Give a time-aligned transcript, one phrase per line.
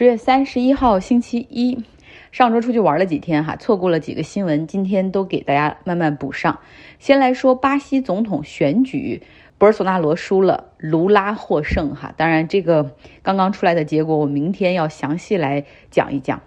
[0.00, 1.84] 十月三十一号星期一，
[2.32, 6.58] 上周出去玩了几天哈，错过了几个新闻，今天都给大家慢慢补上。
[6.98, 9.22] 先来说巴西总统选举，
[9.58, 12.14] 博尔索纳罗输了，卢拉获胜哈。
[12.16, 16.40] 当然，这个刚刚出来的结果，我明天要详细来讲一讲。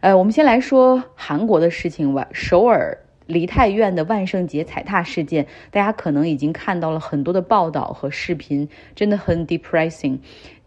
[0.00, 2.26] 呃，我们先来说韩国的事情吧。
[2.32, 10.18] 首尔梨泰院的万圣节踩踏事件，大家可能已经看到了很多的报道和视频，真的很 depressing。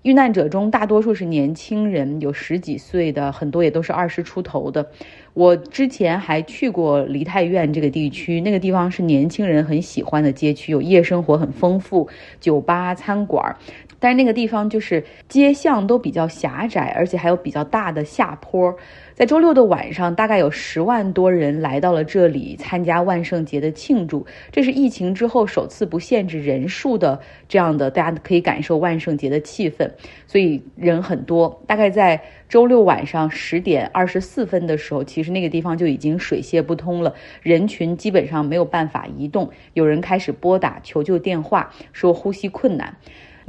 [0.01, 4.89] 遇难者中大多数是年轻人，有十几岁的，很多也都是二十出头的。
[5.33, 12.07] 我之前还去过梨泰院这个地区，那个地方是年轻人很喜欢的街区，有夜生活很丰富，
[12.39, 13.55] 酒吧、餐馆。
[13.99, 18.75] 但是那个地方就是街巷都比较狭窄，而且还有比较大的下坡。
[19.13, 24.25] 在周六的晚上，大概有十万多人来到了这里参加万圣节的庆祝。
[24.49, 29.89] 这是疫情之后首次不限制人数的这样的，大家可以感受万圣节的气氛，
[30.25, 31.61] 所以人很多。
[31.67, 39.49] 大概在周六晚上十点二十四分的时候，其实那个地方就已经水泄不通了，人群基本上没有办法移动。
[39.73, 42.95] 有人开始拨打求救电话，说呼吸困难。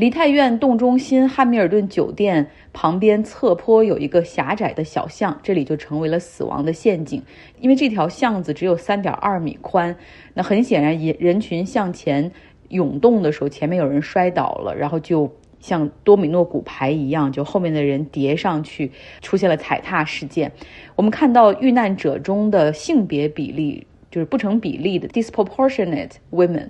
[0.01, 7.23] 梨泰院洞中心汉密尔顿酒店旁边侧坡有一个狭窄的小巷，这里就成为了死亡的陷阱。
[7.61, 9.95] 因为这条巷子只有三点二米宽，
[10.33, 12.33] 那很显然人人群向前
[12.71, 20.51] 涌动的时候，前面有人摔倒了，然后就像多米诺骨牌一样，就后面的人叠上去，出现了踩踏事件。
[20.97, 26.69] 我们看到遇难者中的性别比例就是不成比例的 disproportionate women。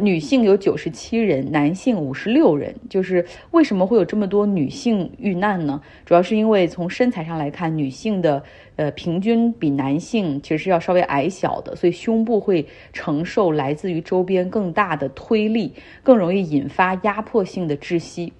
[0.00, 2.74] 女性有九十七人，男性五十六人。
[2.88, 5.80] 就是为什么会有这么多女性遇难呢？
[6.04, 8.42] 主要是因为从身材上来看，女性的
[8.76, 18.32] 呃平均比男性其实是要稍微矮小的，所以胸部会承受来自于周边更大的推力，更容易引发压迫性的窒息。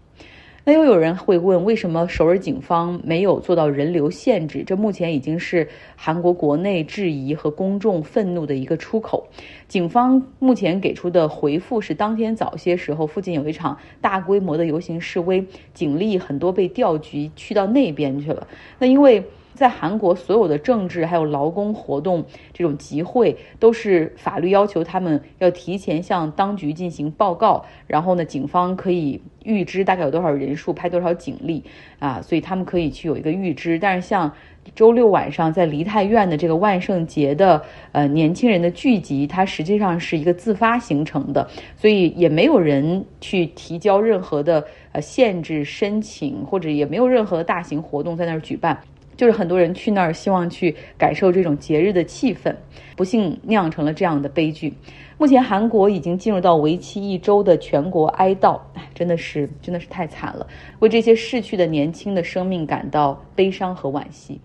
[0.69, 4.63] 那又有人会问，为什么首尔警方没有做到人流限制？
[4.67, 5.67] 这目前已经是
[5.97, 9.27] 韩国国内质疑和公众愤怒的一个出口。
[9.67, 15.43] 警方目前给出的回复是，当天早些时候附近有一场大规模的游行示威，
[15.73, 18.47] 警力很多被调局去到那边去了。
[18.79, 19.25] 那因为。
[19.59, 31.65] 在韩国，所有的政治还有劳工活动这种集会，都是法律要求他们要提前向当局进行报告，然后呢，警方可以预知大概有多少人数，派多少警力
[31.99, 33.81] 啊，所以他们可以去有一个预知。
[33.81, 34.33] 但是像
[34.77, 48.79] 周六晚上在梨泰院的这个万圣节的呃年轻人的聚集，它实际上是一个自发形成的，所以也没有人去提交任何的呃限制申请，或者也没有任何大型活动在那儿举办。
[49.19, 52.55] 就是很多人去那儿，希望去感受这种节日的气氛，
[52.97, 54.73] 不幸酿成了这样的悲剧。
[55.19, 60.47] 目前韩国已经进入到为期一周的全国哀悼，哎，真的是真的是太惨了，
[60.79, 64.41] 为这些逝去的年轻的生命感到悲伤和惋惜。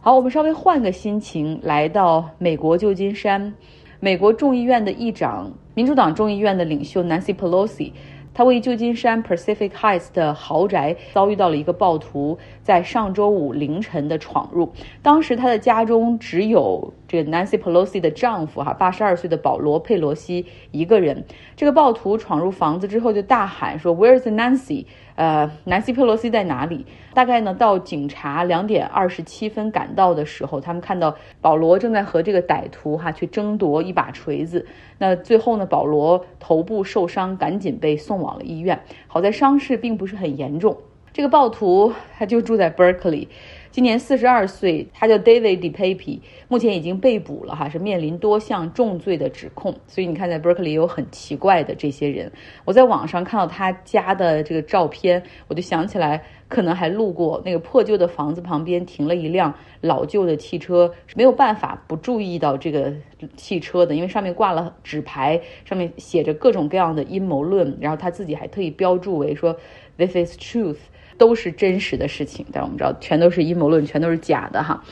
[0.00, 3.52] 好，我们稍微换个心情，来到美国旧金山，
[3.98, 7.90] 美国众议院的议长，民主党众议院的领袖 Nancy Pelosi。
[8.32, 14.72] 他位于旧金山 Pacific Heights 的豪宅遭遇到了一个暴徒在上周五凌晨的闯入。
[15.02, 21.24] 当时他的家中只有这个 Nancy Pelosi 的丈夫哈，八十二岁的保罗佩罗西一个人。
[21.56, 24.86] 这个暴徒闯入房子之后就大喊说：“Where's Nancy？”
[25.20, 26.86] 呃南希·佩洛西在哪里？
[27.12, 34.66] 大概呢，到警察两点二十七分赶到的时候，他们看到保罗正在和这个歹徒哈去争夺一把锤子。
[34.96, 38.80] 那最后呢，保罗头部受伤，赶紧被送往了医院。
[39.08, 40.74] 好在伤势并不是很严重。
[41.12, 43.28] 这个暴徒他就住在 Berkeley。
[43.72, 49.72] 今年四十二岁，他叫 David DePape，目前已经被捕了哈，是面临多项重罪的指控。
[49.86, 52.32] 所以你看，在 Berkeley 有很奇怪的这些人。
[52.64, 62.92] 我在网上看到他家的这个照片，我就想起来，可能还路过那个破旧的房子旁边停了一辆老旧的汽车，没有办法不注意到这个
[63.36, 69.56] 汽车的，因为上面挂了纸牌，上面写着各种各样的阴谋论，然后他自己还特意标注为说
[69.96, 70.78] This is truth。
[71.20, 74.82] 都是真实的事情，但我们知道全都是阴谋论，全都是假的哈。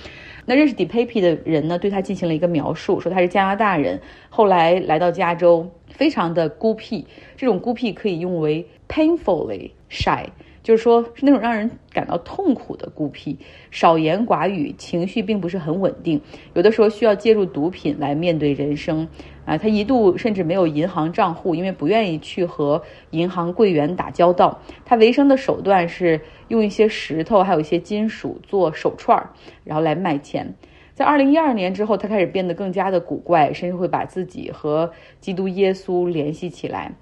[0.45, 3.99] 那认识 DePape 的人呢，对他进行了一个描述，说他是加拿大人，
[4.29, 10.27] 后来来到加州，非常的孤僻，这种孤僻可以用为 painfully shy。
[10.63, 13.39] 就是说，是那种让人感到痛苦的孤僻，
[13.71, 16.21] 少言寡语，情绪并不是很稳定，
[16.53, 19.09] 有的时候需要借助毒品来面对人生。
[19.49, 24.61] 啊，他一度甚至没有银行账户，因为不愿意去和银行柜员打交道。
[24.85, 29.31] 他维生的手段是用一些石头，还有一些金属做手串儿，
[29.65, 30.55] 然后来卖钱。
[30.93, 36.93] 在二零一二年之后，他开始变得更加的古怪，甚至会把自己和基督耶稣联系起来。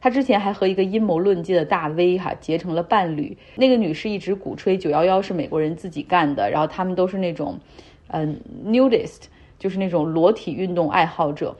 [0.00, 3.38] 他之前还和一个阴谋论界的大 V 哈结成了伴侣。
[3.54, 7.60] 那个女士一直鼓吹九幺幺是美国人自己干的，然后他们都是那种，
[8.08, 9.26] 嗯，nudist，
[9.60, 11.54] 就是那种裸体运动爱好者。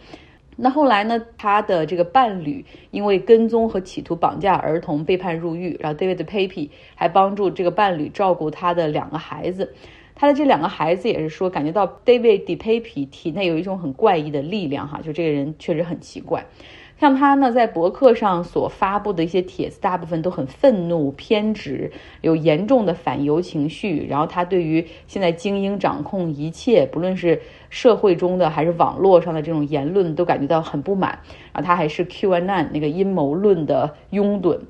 [0.65, 9.75] 那后来呢，他的这个伴侣因为跟踪和企图绑架儿童被判入狱，然后 David Pape 还帮助这个伴侣照顾他的两个孩子。
[10.15, 16.47] 他的这两个孩子也是说，感觉到 David DePape 体内有一种很怪异的力量哈，就这个人确实很奇怪。
[17.03, 21.91] 像他呢，在博客上所发布的一些帖子，大部分都很愤怒、偏执，
[22.21, 24.07] 有严重的反犹情绪。
[24.09, 31.19] 然后他对于现在精英掌控一切，不论是社会中的还是网络上的这种言论，都感觉到很不满。
[31.53, 34.61] 然后他还是 QAnon 那个阴谋论的拥趸。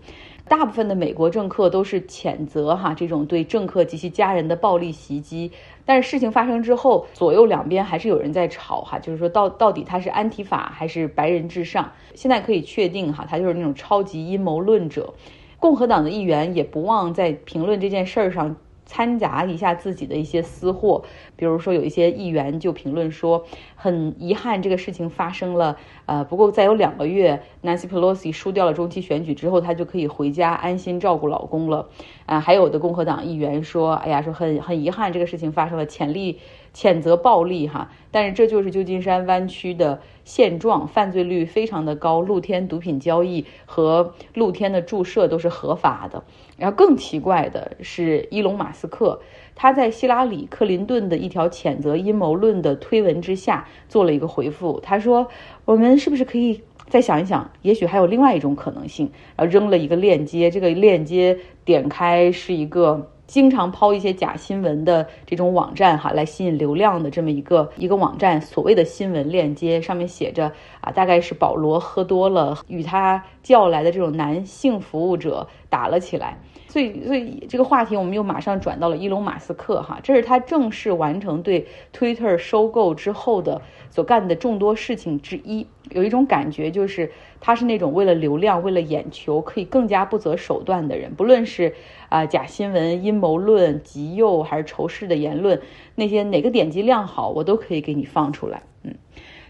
[0.49, 5.50] 大部分的美国政客都是谴责哈这种对政客及其家人的暴力袭击，
[5.85, 11.93] 但是事情发生之后，左右两边还是有人在吵哈，就是说到到底他是安提法还是白人至上？
[12.15, 15.15] 现在可以确定哈，他就是那种超级阴谋论者。
[15.59, 18.56] 共和党的议员也不忘在评论这件事儿上。
[18.84, 21.02] 掺杂一下自己的一些私货，
[21.37, 23.44] 比如说有一些议员就评论说，
[23.75, 25.76] 很遗憾这个事情发生了，
[26.06, 31.88] 呃，不过再有两个月，Nancy Pelosi 输掉了中期选举之后，她就可以回家安心照顾老公了，
[32.26, 36.38] 啊，还有的共和党议员说，哎呀，说很很遗憾这个事情发生了，潜力。
[36.75, 46.25] 谴责暴力哈，但是这就是旧金山湾区的现状，犯罪率非常的高，露天毒品交易和露天的注射都是合法的。
[46.57, 49.21] 然后更奇怪的是，伊隆马斯克
[49.55, 55.29] 他在希拉里克林顿的一条谴责阴谋论的推文之下做了一个回复，他说
[55.67, 63.11] ：“我们是不是可以再想一想，也许还有另外一种可能性？”然后扔了一个链接，这个链接点开是一个。
[63.32, 70.52] 经常抛一些假新闻的这种网站哈，来吸引流量的这么一个一个网站，所谓的新闻链接上面写着
[70.82, 76.43] 啊，大概是保罗喝多了，与他叫来的这种男性服务者打了起来。
[76.73, 83.61] 所以，所以这个话题我们又马上转到了伊隆马斯克哈，这是他正式完成对 Twitter 收购之后的
[83.91, 85.67] 所干的众多事情之一。
[85.91, 91.75] 有一种感觉就是他是那种为了流量、为了眼球可以更加不择手段的人，不论是
[92.09, 95.61] 啊假新闻、阴谋论、极右还是仇视的言论，
[95.97, 98.63] 那些哪个点击量好，我都可以给你放出来。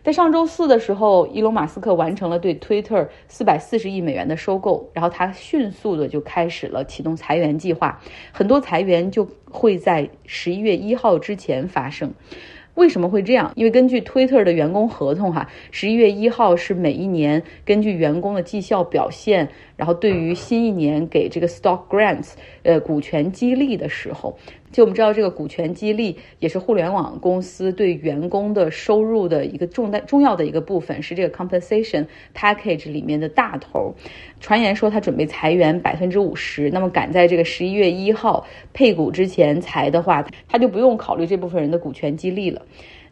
[0.03, 8.01] 在上周四的时候，伊隆马斯克完成了对推特四百四十亿美元的收购，然后他迅速的就开始了启动裁员计划，
[8.33, 12.13] 很多裁员就会在十一月一号之前发生。
[12.75, 13.53] 为什么会这样？
[13.55, 19.51] 因为根据推特的员工合同，哈，十一月一号是每一年根据员工的绩效表现。
[19.83, 24.39] 然后对于新一年给这个 stock grants，呃，股权激励的时候，
[24.71, 33.93] 就我们知道这个股权激励也是互联网公司对员工的收入的一个重大重要的一个部分，是这个 compensation package 里面的大头。
[34.39, 42.63] 传言说他准备裁员百分之五十，那么赶在这个十一月一号配股之前裁的话，他就不用考虑这部分人的股权激励了。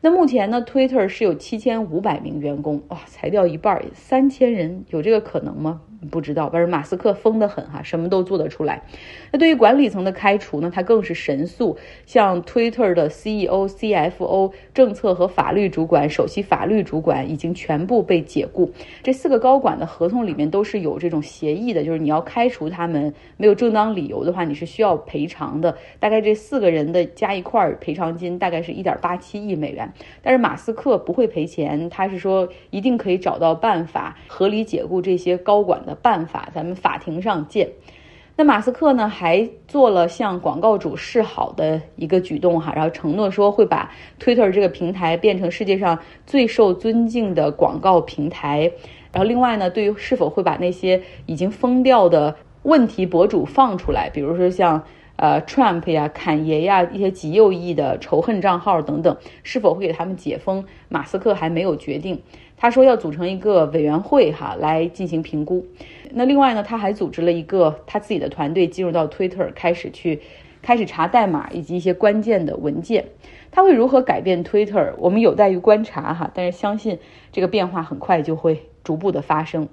[0.03, 5.83] 那目前呢，Twitter 是有七千五百名员工，哇，裁掉一半，三千人，有这个可能吗？
[6.11, 8.83] 不知道，反正马斯克疯得很哈，什么都做得出来。
[9.31, 11.77] 那对于管理层的开除呢，他更是神速，
[12.07, 18.73] 像 Twitter 的 CEO、CFO、政策和法律主管、首席法律主管已经全部被解雇。
[19.03, 25.77] 这四个高管的合同里面都是有这种协议的，就是你要开除他们没有正当理由的话，你是需要赔偿的。
[25.99, 29.90] 大概这四个人的加一块赔偿金大概是一点八七亿美元。
[30.23, 35.97] 但是马斯克不会赔钱，他是说一定可以找到办法合理解雇这些高管的。
[36.03, 37.69] 办法，咱们法庭上见。
[38.37, 48.73] 那马斯克呢，还做了向广告主示好的一个举动哈，然后承诺说会把 Twitter 这个平台变成世界上最受尊敬的广告平台。
[49.13, 54.83] 然后另外呢，对于是否会把那些已经封掉的问题博主放出来，比如说像
[55.21, 62.23] 呃 Trump 呀、侃爷呀一些极右翼的仇恨账号等等，是否会给他们解封，马斯克还没有决定。
[62.57, 65.67] 他说要组成一个委员会哈来进行评估。
[66.13, 70.23] 那另外呢，他还组织了一个他自己的团队进入到 Twitter 开始去
[70.63, 73.05] 开始查代码以及一些关键的文件。
[73.51, 74.95] 他会如何改变 Twitter？
[74.97, 76.31] 我们有待于观察哈。
[76.33, 76.99] 但是相信
[77.31, 79.69] 这个变化很快就会逐步的发生。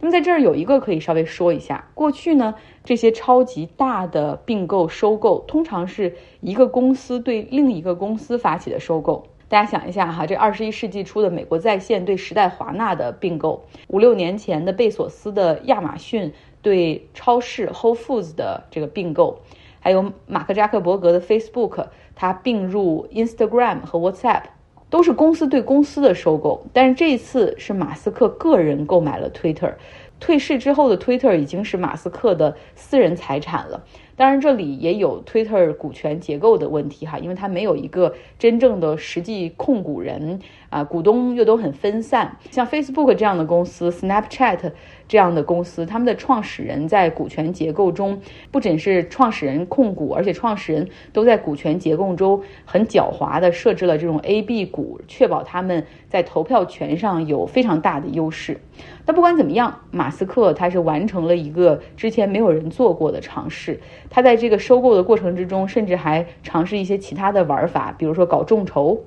[0.00, 9.26] 那么在这儿有一个可以稍微说一下，过去呢这些超级大的并购收购通常是一个公司对另一个公司发起的收购。
[9.48, 19.38] 大家想一下哈，这二十一世纪初的美国在线对时代华纳的并购，五六年前的贝索斯的亚马逊对超市 Whole Foods 的这个并购，
[19.78, 21.86] 还有马克扎克伯格的 Facebook，
[22.16, 24.42] 它并入 Instagram 和 WhatsApp，
[24.88, 26.66] 都是公司对公司的收购。
[26.72, 29.74] 但是这一次是马斯克个人购买了 Twitter，
[30.20, 33.84] 退市之后的 Twitter 已经是马斯克的私人财产了。
[34.18, 40.40] 当然，这里也有 Twitter 股权结构的问题哈，因为它没有一个真正的实际控股人
[40.70, 42.38] 啊，股东又都很分散。
[42.50, 44.72] 像 Facebook 这样的公司，Snapchat
[45.08, 48.20] 这样的公司，他们的创始人在股权结构中
[48.50, 58.58] 不仅是创始人控股，而且创始人都在股权结构中很狡猾地设置了这种 A、B 股，确保他们在投票权上有非常大的优势。
[59.04, 63.80] 但不管怎么样，马斯克他是完成了一个之前没有人做过的尝试。
[64.10, 69.00] 他在这个收购的过程之中，甚至还尝试一些其他的玩法，比如说搞众筹。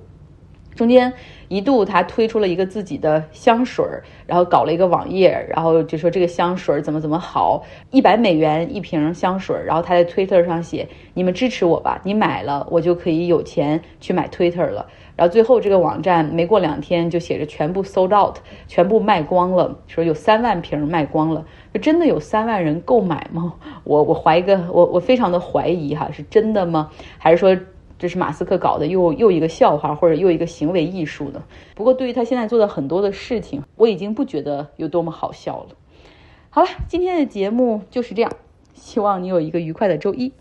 [0.79, 1.11] 中间
[1.49, 3.85] 一度他推出了一个自己的香水，
[4.25, 9.57] 然后搞了一个网页，然后就说这个香水怎么怎么好，一百美元一瓶香水。
[9.65, 18.37] 然后他在推特上写：“你们支持我吧，你买了我就可以有钱去买 Twitter 了。”然后最后这个网站没过两天就写着全部 sold out，
[18.69, 23.55] 全部卖光了，说有三万瓶卖光了，就真的有三万人购买吗？
[23.83, 26.89] 我我怀一个我我非常的怀疑哈，是真的吗？
[27.17, 27.53] 还是说
[27.99, 31.43] 这是马斯克搞的又又一个笑话或者又一个行为艺术呢？
[31.75, 35.75] 不过对于他现在做的很多的事情，我已经不觉得有多么好笑了。
[36.49, 38.31] 好了，今天的节目就是这样，
[38.73, 40.31] 希望你有一个愉快的周一。